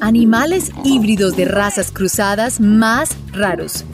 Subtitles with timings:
[0.00, 3.84] Animales híbridos de razas cruzadas más raros.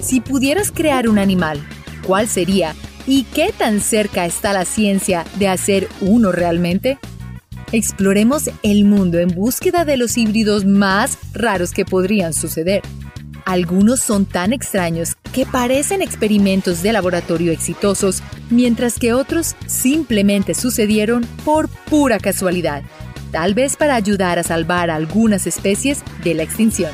[0.00, 1.60] Si pudieras crear un animal,
[2.06, 2.74] ¿cuál sería?
[3.06, 6.98] ¿Y qué tan cerca está la ciencia de hacer uno realmente?
[7.70, 12.80] Exploremos el mundo en búsqueda de los híbridos más raros que podrían suceder.
[13.44, 21.26] Algunos son tan extraños que parecen experimentos de laboratorio exitosos, mientras que otros simplemente sucedieron
[21.44, 22.82] por pura casualidad,
[23.32, 26.92] tal vez para ayudar a salvar a algunas especies de la extinción.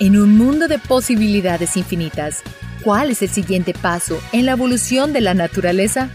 [0.00, 2.42] En un mundo de posibilidades infinitas,
[2.82, 6.08] ¿cuál es el siguiente paso en la evolución de la naturaleza?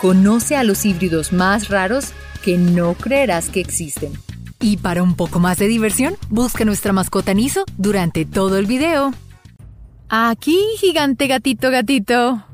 [0.00, 2.06] Conoce a los híbridos más raros
[2.42, 4.12] que no creerás que existen.
[4.60, 9.12] Y para un poco más de diversión, busca nuestra mascota Niso durante todo el video.
[10.08, 12.44] Aquí, gigante gatito gatito.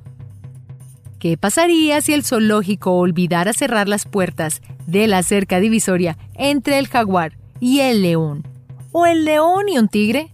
[1.21, 6.89] ¿Qué pasaría si el zoológico olvidara cerrar las puertas de la cerca divisoria entre el
[6.89, 8.49] jaguar y el león?
[8.91, 10.33] ¿O el león y un tigre?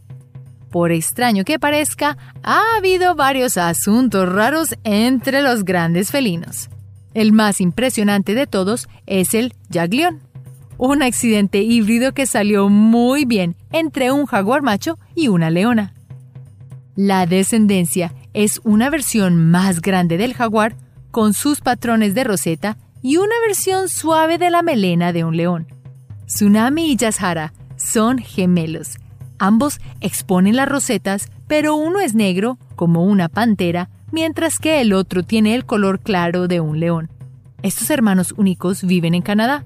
[0.70, 6.70] Por extraño que parezca, ha habido varios asuntos raros entre los grandes felinos.
[7.14, 10.22] El más impresionante de todos es el jaglión
[10.78, 15.94] un accidente híbrido que salió muy bien entre un jaguar macho y una leona.
[16.94, 20.77] La descendencia es una versión más grande del jaguar
[21.10, 25.66] con sus patrones de roseta y una versión suave de la melena de un león.
[26.26, 28.98] Tsunami y Yashara son gemelos.
[29.38, 35.22] Ambos exponen las rosetas, pero uno es negro, como una pantera, mientras que el otro
[35.22, 37.10] tiene el color claro de un león.
[37.62, 39.64] Estos hermanos únicos viven en Canadá.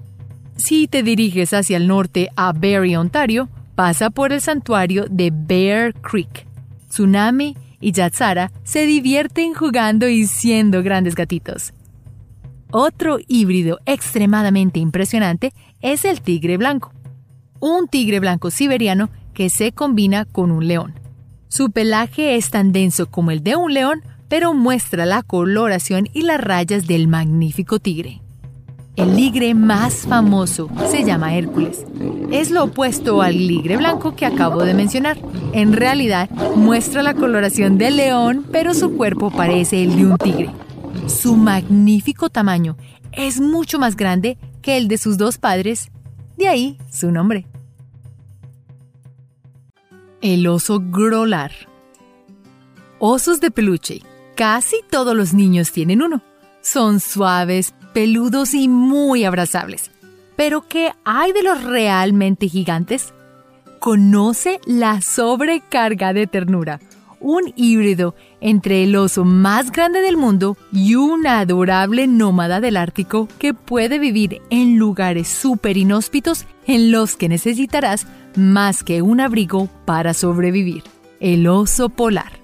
[0.57, 5.93] Si te diriges hacia el norte a Barrie, Ontario, pasa por el santuario de Bear
[5.93, 6.45] Creek.
[6.89, 11.73] Tsunami y Yatsara se divierten jugando y siendo grandes gatitos.
[12.71, 15.51] Otro híbrido extremadamente impresionante
[15.81, 16.93] es el tigre blanco.
[17.59, 20.93] Un tigre blanco siberiano que se combina con un león.
[21.49, 26.21] Su pelaje es tan denso como el de un león, pero muestra la coloración y
[26.21, 28.21] las rayas del magnífico tigre.
[28.97, 31.85] El ligre más famoso se llama Hércules.
[32.29, 35.17] Es lo opuesto al ligre blanco que acabo de mencionar.
[35.53, 40.49] En realidad, muestra la coloración del león, pero su cuerpo parece el de un tigre.
[41.07, 42.75] Su magnífico tamaño
[43.13, 45.89] es mucho más grande que el de sus dos padres,
[46.37, 47.47] de ahí su nombre.
[50.21, 51.51] El oso grolar.
[52.99, 54.01] Osos de peluche.
[54.35, 56.21] Casi todos los niños tienen uno.
[56.61, 59.91] Son suaves, peludos y muy abrazables.
[60.35, 63.13] Pero ¿qué hay de los realmente gigantes?
[63.79, 66.79] Conoce la sobrecarga de ternura,
[67.19, 73.27] un híbrido entre el oso más grande del mundo y una adorable nómada del Ártico
[73.37, 79.69] que puede vivir en lugares súper inhóspitos en los que necesitarás más que un abrigo
[79.85, 80.83] para sobrevivir,
[81.19, 82.40] el oso polar.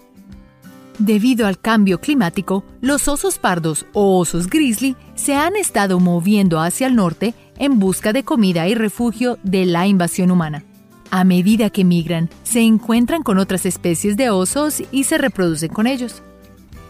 [1.00, 6.88] Debido al cambio climático, los osos pardos o osos grizzly se han estado moviendo hacia
[6.88, 10.64] el norte en busca de comida y refugio de la invasión humana.
[11.12, 15.86] A medida que migran, se encuentran con otras especies de osos y se reproducen con
[15.86, 16.24] ellos.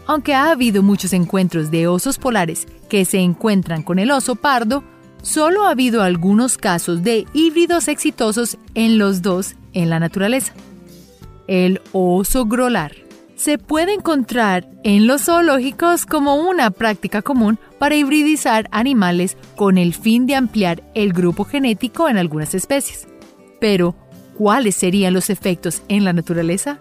[0.06, 4.82] Aunque ha habido muchos encuentros de osos polares que se encuentran con el oso pardo,
[5.20, 10.54] solo ha habido algunos casos de híbridos exitosos en los dos en la naturaleza.
[11.46, 13.07] El oso grolar
[13.38, 19.94] se puede encontrar en los zoológicos como una práctica común para hibridizar animales con el
[19.94, 23.06] fin de ampliar el grupo genético en algunas especies.
[23.60, 23.94] Pero,
[24.36, 26.80] ¿cuáles serían los efectos en la naturaleza?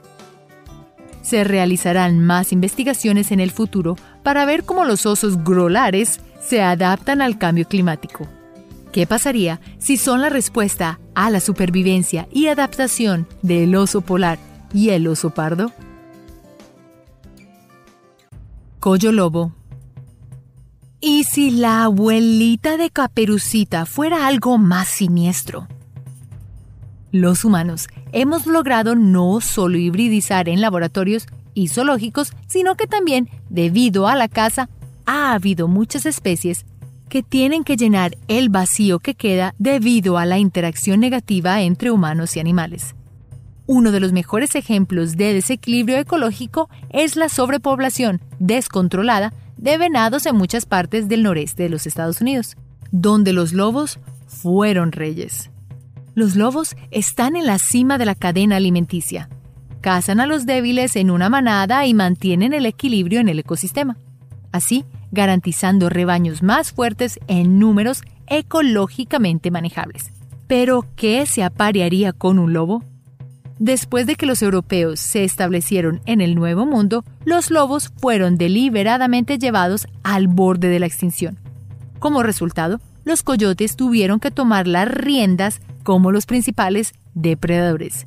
[1.21, 7.21] Se realizarán más investigaciones en el futuro para ver cómo los osos grolares se adaptan
[7.21, 8.27] al cambio climático.
[8.91, 14.39] ¿Qué pasaría si son la respuesta a la supervivencia y adaptación del oso polar
[14.73, 15.71] y el oso pardo?
[18.79, 19.53] Coyo Lobo.
[21.01, 25.67] ¿Y si la abuelita de Caperucita fuera algo más siniestro?
[27.11, 31.25] Los humanos hemos logrado no solo hibridizar en laboratorios
[31.55, 34.69] y zoológicos, sino que también, debido a la caza,
[35.07, 36.65] ha habido muchas especies
[37.09, 42.37] que tienen que llenar el vacío que queda debido a la interacción negativa entre humanos
[42.37, 42.96] y animales.
[43.67, 50.37] Uno de los mejores ejemplos de desequilibrio ecológico es la sobrepoblación descontrolada de venados en
[50.37, 52.55] muchas partes del noreste de los Estados Unidos,
[52.91, 55.51] donde los lobos fueron reyes.
[56.15, 59.27] Los lobos están en la cima de la cadena alimenticia.
[59.81, 63.97] Cazan a los débiles en una manada y mantienen el equilibrio en el ecosistema,
[64.53, 70.13] así garantizando rebaños más fuertes en números ecológicamente manejables.
[70.47, 72.81] ¿Pero qué se aparearía con un lobo?
[73.59, 79.39] Después de que los europeos se establecieron en el Nuevo Mundo, los lobos fueron deliberadamente
[79.39, 81.39] llevados al borde de la extinción.
[81.99, 88.05] Como resultado, los coyotes tuvieron que tomar las riendas como los principales depredadores.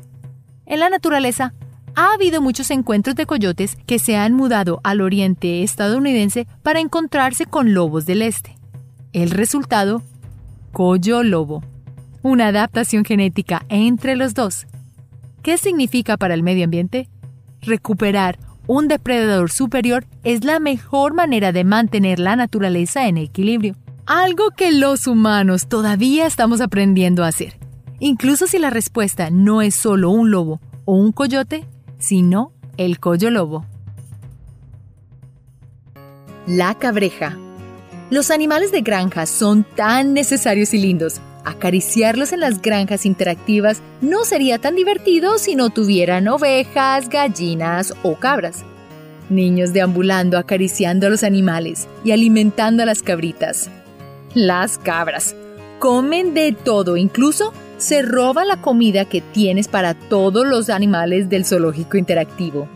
[0.66, 1.52] En la naturaleza,
[1.96, 7.46] ha habido muchos encuentros de coyotes que se han mudado al oriente estadounidense para encontrarse
[7.46, 8.56] con lobos del este.
[9.12, 10.02] El resultado,
[10.72, 11.64] coyo lobo.
[12.22, 14.66] Una adaptación genética entre los dos.
[15.42, 17.08] ¿Qué significa para el medio ambiente?
[17.62, 23.74] Recuperar un depredador superior es la mejor manera de mantener la naturaleza en equilibrio.
[24.06, 27.58] Algo que los humanos todavía estamos aprendiendo a hacer.
[28.00, 31.64] Incluso si la respuesta no es solo un lobo o un coyote,
[31.98, 33.64] sino el coyo lobo.
[36.46, 37.36] La cabreja.
[38.10, 44.24] Los animales de granja son tan necesarios y lindos Acariciarlos en las granjas interactivas no
[44.24, 48.64] sería tan divertido si no tuvieran ovejas, gallinas o cabras.
[49.30, 53.70] Niños deambulando acariciando a los animales y alimentando a las cabritas.
[54.34, 55.34] Las cabras
[55.78, 61.46] comen de todo, incluso se roban la comida que tienes para todos los animales del
[61.46, 62.68] zoológico interactivo.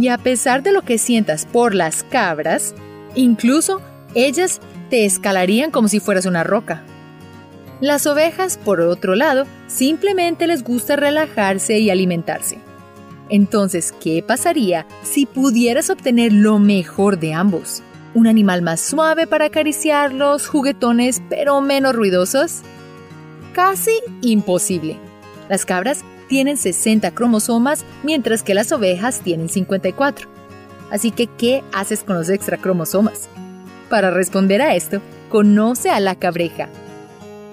[0.00, 2.74] Y a pesar de lo que sientas por las cabras,
[3.14, 3.80] incluso
[4.14, 6.82] ellas te escalarían como si fueras una roca.
[7.80, 12.58] Las ovejas, por otro lado, simplemente les gusta relajarse y alimentarse.
[13.28, 17.82] Entonces, ¿qué pasaría si pudieras obtener lo mejor de ambos?
[18.14, 22.62] ¿Un animal más suave para acariciarlos, juguetones pero menos ruidosos?
[23.52, 24.96] Casi imposible.
[25.50, 30.28] Las cabras tienen 60 cromosomas mientras que las ovejas tienen 54.
[30.90, 33.28] Así que, ¿qué haces con los extra cromosomas?
[33.90, 36.68] Para responder a esto, conoce a la cabreja,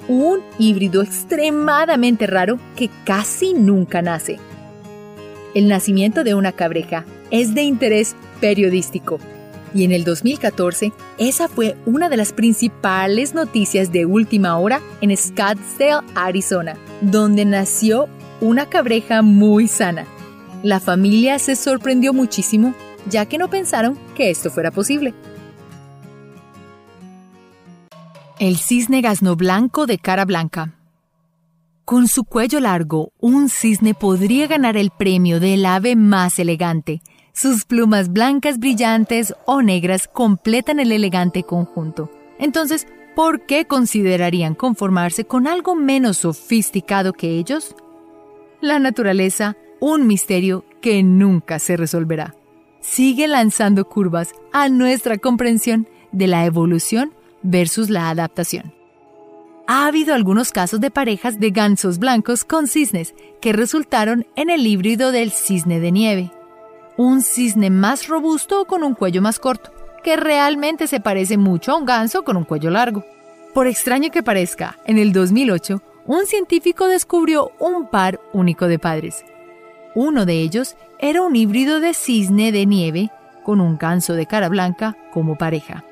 [0.07, 4.39] un híbrido extremadamente raro que casi nunca nace.
[5.53, 9.19] El nacimiento de una cabreja es de interés periodístico
[9.73, 15.15] y en el 2014 esa fue una de las principales noticias de última hora en
[15.15, 18.07] Scottsdale, Arizona, donde nació
[18.41, 20.05] una cabreja muy sana.
[20.61, 22.73] La familia se sorprendió muchísimo
[23.09, 25.13] ya que no pensaron que esto fuera posible.
[28.44, 30.75] El cisne gasno blanco de cara blanca.
[31.86, 37.01] Con su cuello largo, un cisne podría ganar el premio del ave más elegante.
[37.31, 42.12] Sus plumas blancas brillantes o negras completan el elegante conjunto.
[42.38, 42.86] Entonces,
[43.16, 47.74] ¿por qué considerarían conformarse con algo menos sofisticado que ellos?
[48.60, 52.36] La naturaleza, un misterio que nunca se resolverá.
[52.81, 57.13] Sigue lanzando curvas a nuestra comprensión de la evolución
[57.44, 58.74] versus la adaptación.
[59.66, 64.68] Ha habido algunos casos de parejas de gansos blancos con cisnes que resultaron en el
[64.68, 66.31] híbrido del cisne de nieve.
[66.98, 69.72] Un cisne más robusto con un cuello más corto,
[70.04, 73.06] que realmente se parece mucho a un ganso con un cuello largo.
[73.54, 79.24] Por extraño que parezca, en el 2008, un científico descubrió un par único de padres.
[79.96, 83.12] Uno de ellos era un híbrido de cisne de nieve
[83.44, 85.86] con un ganso de cara blanca como pareja.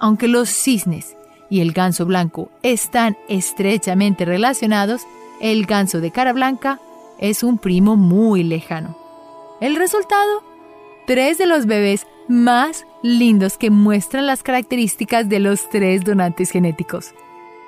[0.00, 1.16] Aunque los cisnes
[1.50, 5.02] y el ganso blanco están estrechamente relacionados,
[5.40, 6.80] el ganso de cara blanca
[7.18, 8.96] es un primo muy lejano.
[9.60, 10.42] El resultado,
[11.06, 17.12] tres de los bebés más lindos que muestran las características de los tres donantes genéticos.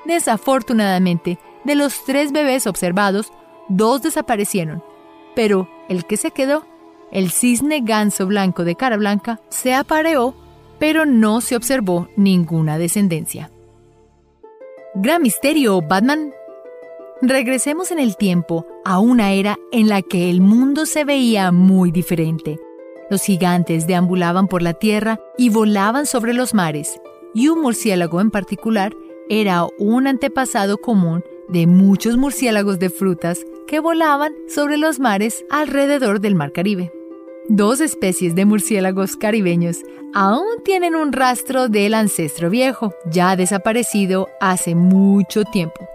[0.06, 3.32] Desafortunadamente, de los tres bebés observados,
[3.68, 4.82] dos desaparecieron,
[5.34, 6.64] pero el que se quedó,
[7.10, 10.34] el cisne ganso blanco de cara blanca, se apareó
[10.82, 13.52] pero no se observó ninguna descendencia.
[14.96, 16.32] Gran misterio, Batman.
[17.20, 21.92] Regresemos en el tiempo a una era en la que el mundo se veía muy
[21.92, 22.58] diferente.
[23.10, 27.00] Los gigantes deambulaban por la tierra y volaban sobre los mares,
[27.32, 28.92] y un murciélago en particular
[29.28, 36.20] era un antepasado común de muchos murciélagos de frutas que volaban sobre los mares alrededor
[36.20, 36.92] del Mar Caribe.
[37.48, 39.78] Dos especies de murciélagos caribeños
[40.14, 45.88] aún tienen un rastro del ancestro viejo, ya desaparecido hace mucho tiempo.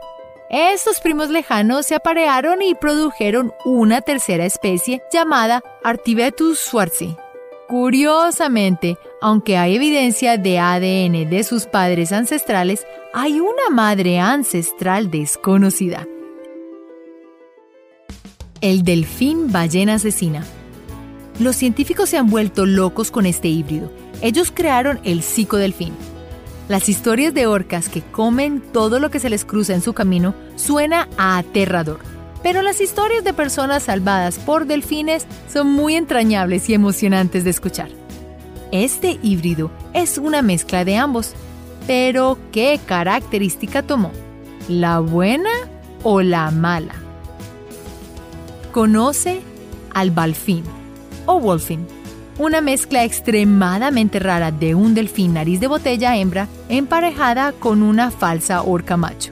[0.50, 7.16] Estos primos lejanos se aparearon y produjeron una tercera especie llamada Artibetus schwarzi.
[7.70, 16.08] Curiosamente, aunque hay evidencia de ADN de sus padres ancestrales, hay una madre ancestral desconocida.
[18.62, 20.46] El delfín ballena asesina.
[21.40, 23.92] Los científicos se han vuelto locos con este híbrido.
[24.22, 25.94] Ellos crearon el psicodelfín.
[26.68, 30.34] Las historias de orcas que comen todo lo que se les cruza en su camino
[30.56, 32.00] suena a aterrador,
[32.42, 37.90] pero las historias de personas salvadas por delfines son muy entrañables y emocionantes de escuchar.
[38.72, 41.34] Este híbrido es una mezcla de ambos,
[41.86, 44.12] pero ¿qué característica tomó?
[44.68, 45.52] ¿La buena
[46.04, 46.96] o la mala?
[48.74, 49.40] Conoce
[49.94, 50.64] al balfín
[51.28, 51.86] o wolfín
[52.40, 58.62] una mezcla extremadamente rara de un delfín nariz de botella hembra emparejada con una falsa
[58.62, 59.32] orca macho.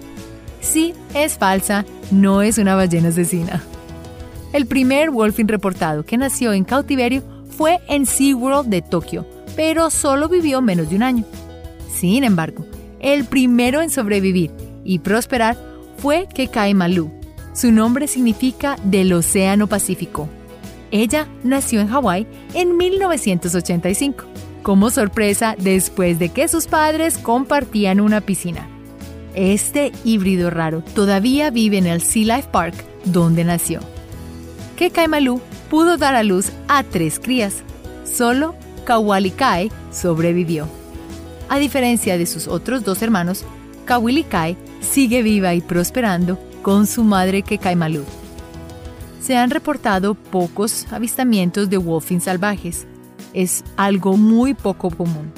[0.60, 3.62] Sí, es falsa, no es una ballena asesina.
[4.54, 10.28] El primer wolfín reportado que nació en cautiverio fue en SeaWorld de Tokio, pero solo
[10.28, 11.26] vivió menos de un año.
[11.94, 12.66] Sin embargo,
[13.00, 14.52] el primero en sobrevivir
[14.84, 15.58] y prosperar
[15.98, 17.12] fue Kekai Malu.
[17.54, 20.28] Su nombre significa del Océano Pacífico
[20.92, 24.26] ella nació en Hawái en 1985,
[24.64, 28.68] como sorpresa después de que sus padres compartían una piscina.
[29.34, 33.80] Este híbrido raro todavía vive en el Sea Life Park donde nació.
[34.78, 37.64] Kekaimalu pudo dar a luz a tres crías.
[38.06, 40.68] Solo Kawalikai sobrevivió.
[41.50, 43.44] A diferencia de sus otros dos hermanos,
[43.86, 48.04] Kawilikai sigue viva y prosperando con su madre Kekaimalu
[49.26, 52.86] se han reportado pocos avistamientos de wolfing salvajes.
[53.34, 55.34] Es algo muy poco común.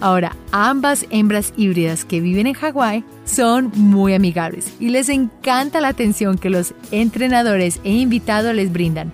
[0.00, 5.88] Ahora, ambas hembras híbridas que viven en Hawái son muy amigables y les encanta la
[5.88, 9.12] atención que los entrenadores e invitados les brindan.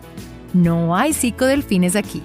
[0.53, 2.23] No hay psicodelfines aquí.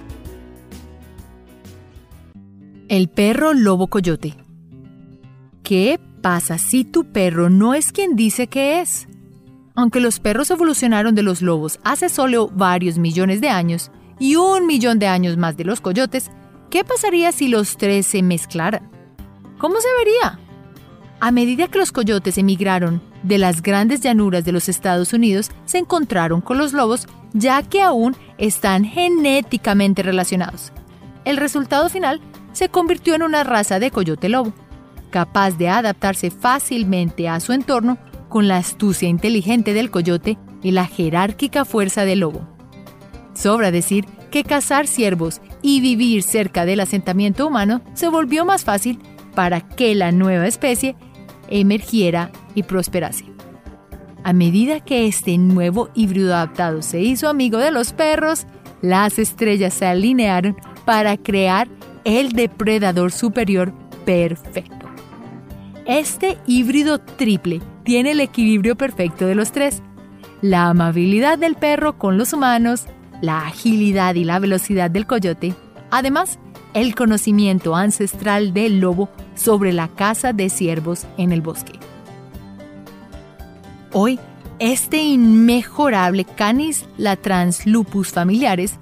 [2.88, 4.36] El perro lobo coyote.
[5.64, 9.09] ¿Qué pasa si tu perro no es quien dice que es?
[9.80, 14.68] Aunque los perros evolucionaron de los lobos hace solo varios millones de años y un
[14.68, 16.32] millón de años más de los coyotes,
[16.70, 18.92] ¿qué pasaría si los tres se mezclaran?
[19.58, 20.38] ¿Cómo se vería?
[21.22, 25.78] A medida que los coyotes emigraron de las grandes llanuras de los Estados Unidos, se
[25.78, 30.74] encontraron con los lobos ya que aún están genéticamente relacionados.
[31.24, 32.20] El resultado final
[32.52, 34.52] se convirtió en una raza de coyote lobo,
[35.10, 37.98] capaz de adaptarse fácilmente a su entorno
[38.30, 42.48] con la astucia inteligente del coyote y la jerárquica fuerza del lobo.
[43.34, 49.00] Sobra decir que cazar ciervos y vivir cerca del asentamiento humano se volvió más fácil
[49.36, 50.96] para que la nueva especie
[51.50, 53.26] emergiera y prosperase.
[54.24, 58.46] A medida que este nuevo híbrido adaptado se hizo amigo de los perros,
[58.82, 61.68] las estrellas se alinearon para crear
[62.04, 63.74] el depredador superior
[64.06, 64.88] perfecto.
[65.86, 69.82] Este híbrido triple tiene el equilibrio perfecto de los tres.
[70.42, 72.86] La amabilidad del perro con los humanos,
[73.22, 75.54] la agilidad y la velocidad del coyote,
[75.92, 76.40] además,
[76.74, 81.74] el conocimiento ancestral del lobo sobre la caza de ciervos en el bosque.
[83.92, 84.20] Hoy,
[84.60, 88.76] este inmejorable Canis latrans lupus familiares,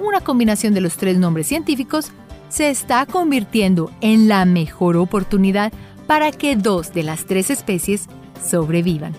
[0.00, 2.12] una combinación de los tres nombres científicos,
[2.48, 5.72] se está convirtiendo en la mejor oportunidad
[6.06, 8.08] para que dos de las tres especies
[8.42, 9.14] sobrevivan.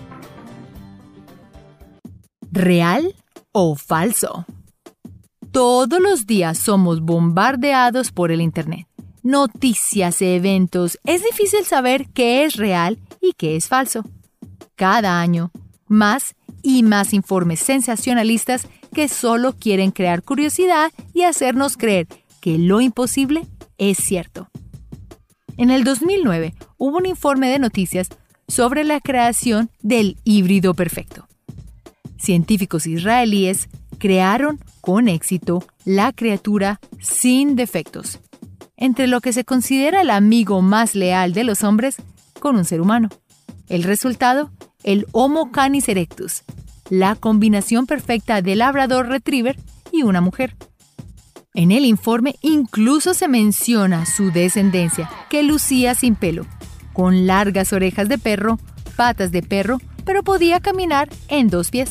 [2.50, 3.14] ¿Real
[3.52, 4.46] o falso?
[5.52, 8.86] Todos los días somos bombardeados por el Internet.
[9.22, 14.04] Noticias, eventos, es difícil saber qué es real y qué es falso.
[14.74, 15.50] Cada año,
[15.88, 22.06] más y más informes sensacionalistas que solo quieren crear curiosidad y hacernos creer
[22.40, 23.46] que lo imposible
[23.78, 24.48] es cierto.
[25.56, 28.08] En el 2009 hubo un informe de noticias
[28.48, 31.26] sobre la creación del híbrido perfecto.
[32.18, 38.20] Científicos israelíes crearon con éxito la criatura sin defectos,
[38.76, 41.96] entre lo que se considera el amigo más leal de los hombres
[42.40, 43.08] con un ser humano.
[43.68, 44.50] El resultado,
[44.84, 46.44] el Homo canis erectus,
[46.88, 49.56] la combinación perfecta del labrador retriever
[49.92, 50.56] y una mujer.
[51.54, 56.46] En el informe incluso se menciona su descendencia, que lucía sin pelo,
[56.96, 58.58] con largas orejas de perro,
[58.96, 61.90] patas de perro, pero podía caminar en dos pies.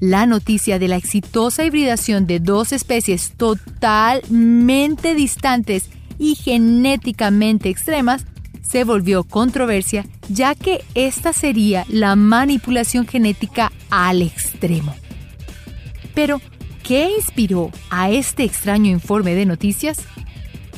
[0.00, 8.24] La noticia de la exitosa hibridación de dos especies totalmente distantes y genéticamente extremas
[8.62, 14.94] se volvió controversia ya que esta sería la manipulación genética al extremo.
[16.14, 16.40] Pero,
[16.82, 19.98] ¿qué inspiró a este extraño informe de noticias?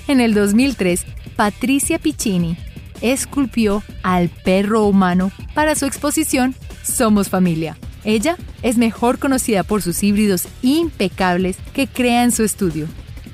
[0.09, 1.07] En el 2003,
[1.37, 2.57] Patricia Piccini,
[3.01, 7.77] esculpió al perro humano para su exposición Somos Familia.
[8.05, 12.87] Ella es mejor conocida por sus híbridos impecables que crea en su estudio.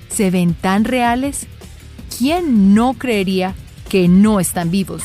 [0.08, 1.46] ¿Se ven tan reales?
[2.18, 3.54] ¿Quién no creería
[3.88, 5.02] que no están vivos.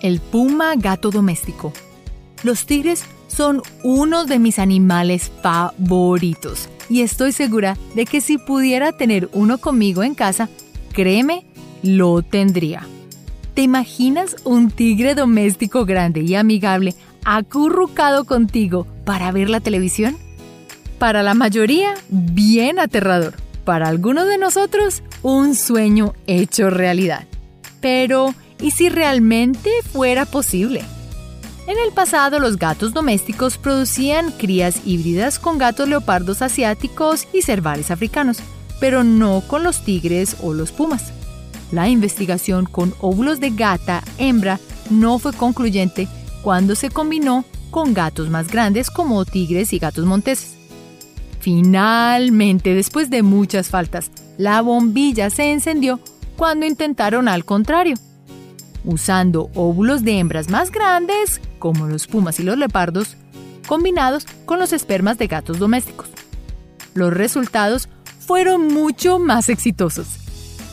[0.00, 1.72] El puma gato doméstico.
[2.42, 8.92] Los tigres son uno de mis animales favoritos y estoy segura de que si pudiera
[8.92, 10.50] tener uno conmigo en casa,
[10.94, 11.44] créeme,
[11.82, 12.86] lo tendría.
[13.52, 20.16] ¿Te imaginas un tigre doméstico grande y amigable acurrucado contigo para ver la televisión?
[20.98, 23.34] Para la mayoría, bien aterrador.
[23.64, 27.26] Para algunos de nosotros, un sueño hecho realidad.
[27.80, 30.82] Pero, ¿y si realmente fuera posible?
[31.66, 37.90] En el pasado los gatos domésticos producían crías híbridas con gatos leopardos asiáticos y cervales
[37.90, 38.38] africanos,
[38.80, 41.12] pero no con los tigres o los pumas.
[41.72, 46.08] La investigación con óvulos de gata hembra no fue concluyente
[46.42, 50.54] cuando se combinó con gatos más grandes como tigres y gatos monteses.
[51.40, 56.00] Finalmente, después de muchas faltas, la bombilla se encendió
[56.36, 57.96] cuando intentaron al contrario.
[58.84, 63.16] Usando óvulos de hembras más grandes, como los pumas y los leopardos,
[63.66, 66.08] combinados con los espermas de gatos domésticos.
[66.94, 67.88] Los resultados
[68.26, 70.06] fueron mucho más exitosos.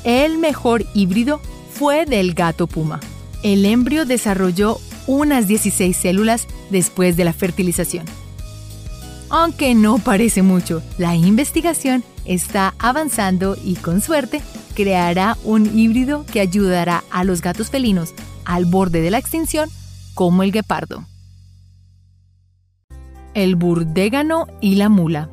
[0.03, 1.41] El mejor híbrido
[1.74, 3.00] fue del gato puma.
[3.43, 4.77] El embrio desarrolló
[5.08, 8.05] unas 16 células después de la fertilización.
[9.29, 14.41] Aunque no parece mucho, la investigación está avanzando y con suerte
[14.75, 18.13] creará un híbrido que ayudará a los gatos felinos
[18.46, 19.70] al borde de la extinción
[20.13, 21.05] como el guepardo.
[23.34, 25.29] El burdégano y la mula.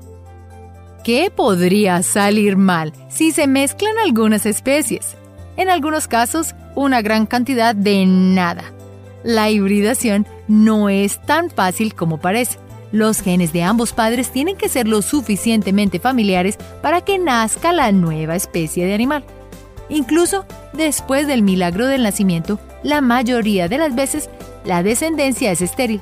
[1.05, 5.17] ¿Qué podría salir mal si se mezclan algunas especies?
[5.57, 8.65] En algunos casos, una gran cantidad de nada.
[9.25, 12.59] La hibridación no es tan fácil como parece.
[12.93, 17.93] Los genes de ambos padres tienen que ser lo suficientemente familiares para que nazca la
[17.93, 19.25] nueva especie de animal.
[19.89, 24.31] Incluso después del milagro del nacimiento, la mayoría de las veces
[24.65, 26.01] la descendencia es estéril.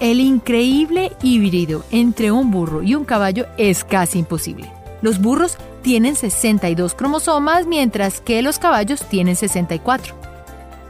[0.00, 4.70] El increíble híbrido entre un burro y un caballo es casi imposible.
[5.02, 10.14] Los burros tienen 62 cromosomas mientras que los caballos tienen 64.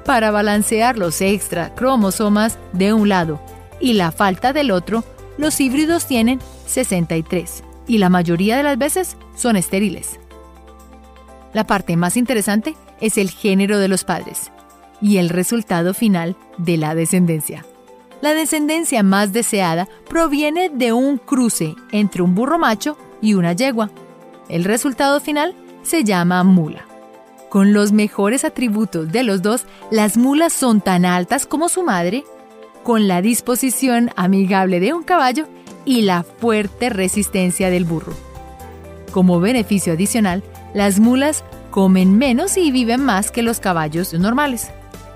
[0.05, 3.40] Para balancear los extra cromosomas de un lado
[3.81, 5.05] y la falta del otro,
[5.38, 10.21] los híbridos tienen 63 y la mayoría de las veces son estériles.
[11.55, 14.53] La parte más interesante es el género de los padres
[15.01, 17.64] y el resultado final de la descendencia.
[18.20, 23.90] La descendencia más deseada proviene de un cruce entre un burro macho y una yegua.
[24.48, 26.87] El resultado final se llama mula.
[27.48, 32.24] Con los mejores atributos de los dos, las mulas son tan altas como su madre
[32.83, 35.46] con la disposición amigable de un caballo
[35.85, 38.14] y la fuerte resistencia del burro.
[39.12, 40.42] Como beneficio adicional,
[40.74, 44.70] las mulas comen menos y viven más que los caballos normales.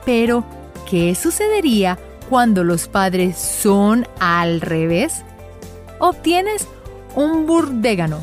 [0.04, 0.44] Pero,
[0.88, 1.98] ¿qué sucedería
[2.32, 5.22] cuando los padres son al revés?
[5.98, 6.66] Obtienes
[7.14, 8.20] un burdégano,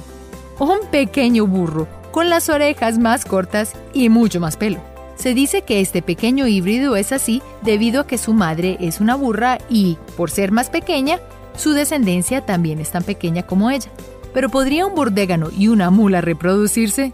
[0.57, 4.79] un pequeño burro con las orejas más cortas y mucho más pelo.
[5.15, 9.13] Se dice que este pequeño híbrido es así debido a que su madre es una
[9.13, 11.19] burra y, por ser más pequeña,
[11.55, 13.91] su descendencia también es tan pequeña como ella.
[14.33, 17.13] Pero ¿podría un burdégano y una mula reproducirse?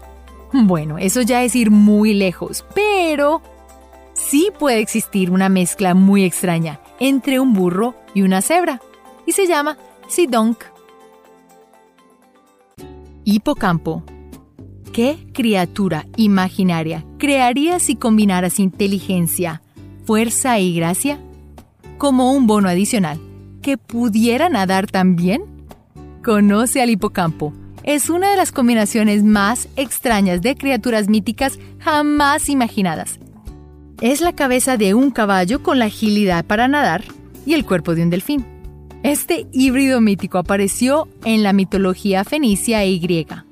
[0.50, 3.42] Bueno, eso ya es ir muy lejos, pero
[4.14, 8.80] sí puede existir una mezcla muy extraña entre un burro y una cebra,
[9.26, 9.76] y se llama
[10.08, 10.58] Sidonk.
[13.24, 14.04] Hipocampo
[14.96, 19.60] ¿Qué criatura imaginaria crearías si combinaras inteligencia,
[20.06, 21.20] fuerza y gracia?
[21.98, 23.20] Como un bono adicional,
[23.60, 25.42] que pudiera nadar también?
[26.24, 27.52] Conoce al hipocampo.
[27.82, 33.20] Es una de las combinaciones más extrañas de criaturas míticas jamás imaginadas.
[34.00, 37.04] Es la cabeza de un caballo con la agilidad para nadar
[37.44, 38.44] y el cuerpo de un delfín.
[39.02, 43.46] Este híbrido mítico apareció en la mitología fenicia y griega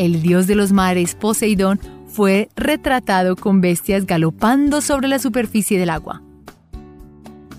[0.00, 5.90] el dios de los mares, Poseidón, fue retratado con bestias galopando sobre la superficie del
[5.90, 6.22] agua.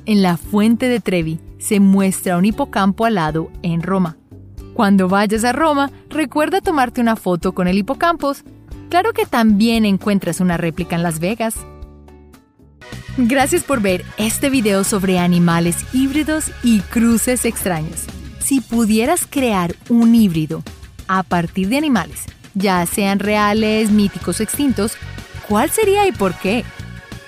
[0.08, 4.18] En la fuente de Trevi se muestra un hipocampo alado en Roma.
[4.74, 8.44] Cuando vayas a Roma, recuerda tomarte una foto con el hipocampos.
[8.90, 11.56] Claro que también encuentras una réplica en Las Vegas.
[13.18, 18.06] Gracias por ver este video sobre animales híbridos y cruces extraños.
[18.40, 20.64] Si pudieras crear un híbrido
[21.10, 22.22] a partir de animales,
[22.54, 24.94] ya sean reales, míticos o extintos,
[25.50, 26.64] ¿cuál sería y por qué?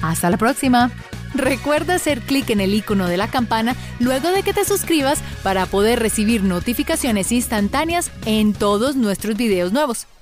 [0.02, 0.90] Hasta la próxima.
[1.34, 5.66] Recuerda hacer clic en el icono de la campana luego de que te suscribas para
[5.66, 10.08] poder recibir notificaciones instantáneas en todos nuestros videos nuevos.